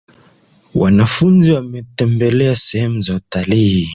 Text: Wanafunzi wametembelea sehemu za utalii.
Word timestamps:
Wanafunzi 0.75 1.51
wametembelea 1.51 2.55
sehemu 2.55 3.01
za 3.01 3.15
utalii. 3.15 3.89